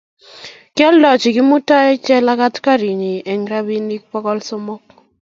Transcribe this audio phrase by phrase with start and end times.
[0.75, 4.83] Kialdochi Kimutai Jelagat karinyi eng robinik pokol somok